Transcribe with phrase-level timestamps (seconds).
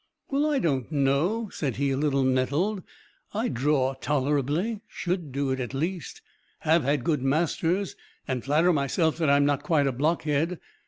[0.31, 2.81] "Well, I don't know," said he, a little nettled,
[3.35, 6.23] "I draw tolerably should do it at least
[6.61, 7.95] have had good masters,
[8.27, 10.59] and flatter myself that I am not quite a blockhead."